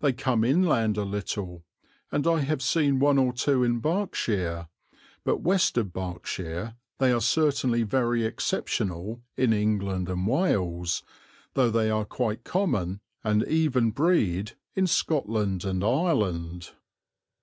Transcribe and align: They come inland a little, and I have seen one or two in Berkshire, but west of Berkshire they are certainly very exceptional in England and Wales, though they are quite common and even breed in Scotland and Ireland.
They 0.00 0.14
come 0.14 0.44
inland 0.44 0.96
a 0.96 1.04
little, 1.04 1.62
and 2.10 2.26
I 2.26 2.40
have 2.40 2.62
seen 2.62 2.98
one 3.00 3.18
or 3.18 3.34
two 3.34 3.62
in 3.62 3.80
Berkshire, 3.80 4.68
but 5.24 5.42
west 5.42 5.76
of 5.76 5.92
Berkshire 5.92 6.76
they 6.96 7.12
are 7.12 7.20
certainly 7.20 7.82
very 7.82 8.24
exceptional 8.24 9.20
in 9.36 9.52
England 9.52 10.08
and 10.08 10.26
Wales, 10.26 11.02
though 11.52 11.68
they 11.70 11.90
are 11.90 12.06
quite 12.06 12.44
common 12.44 13.00
and 13.22 13.42
even 13.46 13.90
breed 13.90 14.52
in 14.74 14.86
Scotland 14.86 15.66
and 15.66 15.84
Ireland. 15.84 16.70